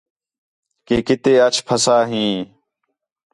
[0.87, 2.35] کہ کِتے اَچ پَھسا ہیں